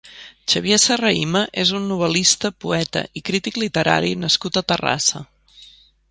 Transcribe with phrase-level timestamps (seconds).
[0.51, 5.23] Xavier Serrahima és un novel·lista, poeta i crític literari nascut a Terrassa.